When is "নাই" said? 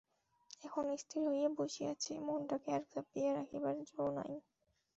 4.17-4.33